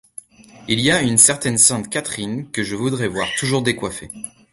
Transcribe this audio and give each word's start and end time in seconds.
Il 0.67 0.79
y 0.79 0.89
a 0.89 1.03
une 1.03 1.19
certaine 1.19 1.59
sainte 1.59 1.87
Catherine 1.87 2.49
que 2.49 2.63
je 2.63 2.75
voudrais 2.75 3.07
voir 3.07 3.27
toujours 3.37 3.61
décoiffée. 3.61 4.09